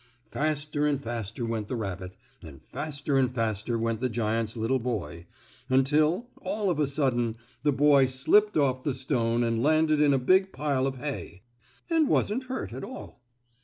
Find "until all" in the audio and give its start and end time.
5.69-6.71